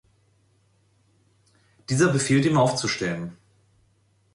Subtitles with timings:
[1.91, 3.37] Dieser befiehlt ihm aufzustehen.